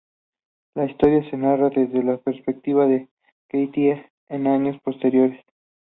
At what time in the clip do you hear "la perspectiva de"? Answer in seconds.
2.01-3.07